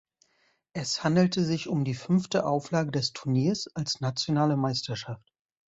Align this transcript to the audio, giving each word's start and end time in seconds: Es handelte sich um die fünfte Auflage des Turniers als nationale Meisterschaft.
Es 0.73 1.03
handelte 1.03 1.43
sich 1.45 1.67
um 1.67 1.83
die 1.85 1.93
fünfte 1.93 2.43
Auflage 2.47 2.89
des 2.89 3.13
Turniers 3.13 3.67
als 3.75 4.01
nationale 4.01 4.57
Meisterschaft. 4.57 5.21